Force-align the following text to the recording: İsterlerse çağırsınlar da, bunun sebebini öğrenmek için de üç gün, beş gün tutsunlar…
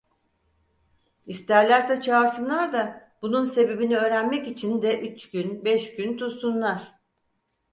İsterlerse 1.25 2.01
çağırsınlar 2.01 2.73
da, 2.73 3.11
bunun 3.21 3.45
sebebini 3.45 3.97
öğrenmek 3.97 4.47
için 4.47 4.81
de 4.81 5.01
üç 5.01 5.31
gün, 5.31 5.65
beş 5.65 5.95
gün 5.95 6.17
tutsunlar… 6.17 6.95